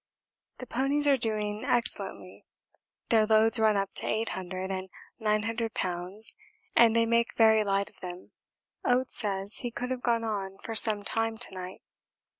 [0.57, 2.47] The ponies are doing excellently.
[3.09, 4.89] Their loads run up to 800 and
[5.19, 6.33] 900 lbs.
[6.75, 8.31] and they make very light of them.
[8.83, 11.83] Oates said he could have gone on for some time to night.